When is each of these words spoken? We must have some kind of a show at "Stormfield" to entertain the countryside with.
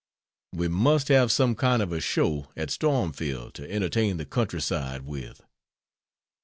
We 0.51 0.67
must 0.67 1.09
have 1.09 1.31
some 1.31 1.53
kind 1.53 1.79
of 1.79 1.91
a 1.91 2.01
show 2.01 2.47
at 2.57 2.71
"Stormfield" 2.71 3.53
to 3.53 3.71
entertain 3.71 4.17
the 4.17 4.25
countryside 4.25 5.03
with. 5.03 5.43